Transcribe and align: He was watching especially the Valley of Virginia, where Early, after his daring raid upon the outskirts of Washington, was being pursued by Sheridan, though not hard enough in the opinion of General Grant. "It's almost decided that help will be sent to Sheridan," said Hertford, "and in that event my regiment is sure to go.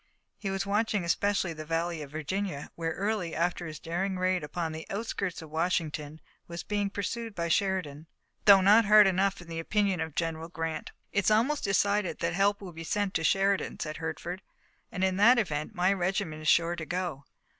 He 0.39 0.49
was 0.49 0.65
watching 0.65 1.03
especially 1.05 1.53
the 1.53 1.63
Valley 1.63 2.01
of 2.01 2.09
Virginia, 2.09 2.71
where 2.73 2.93
Early, 2.93 3.35
after 3.35 3.67
his 3.67 3.77
daring 3.77 4.17
raid 4.17 4.43
upon 4.43 4.71
the 4.71 4.87
outskirts 4.89 5.43
of 5.43 5.51
Washington, 5.51 6.19
was 6.47 6.63
being 6.63 6.89
pursued 6.89 7.35
by 7.35 7.49
Sheridan, 7.49 8.07
though 8.45 8.61
not 8.61 8.85
hard 8.85 9.05
enough 9.05 9.39
in 9.41 9.47
the 9.47 9.59
opinion 9.59 10.01
of 10.01 10.15
General 10.15 10.49
Grant. 10.49 10.91
"It's 11.11 11.29
almost 11.29 11.63
decided 11.65 12.17
that 12.17 12.33
help 12.33 12.61
will 12.61 12.73
be 12.73 12.83
sent 12.83 13.13
to 13.13 13.23
Sheridan," 13.23 13.79
said 13.79 13.97
Hertford, 13.97 14.41
"and 14.91 15.03
in 15.03 15.17
that 15.17 15.37
event 15.37 15.75
my 15.75 15.93
regiment 15.93 16.41
is 16.41 16.47
sure 16.47 16.75
to 16.75 16.85
go. 16.87 17.25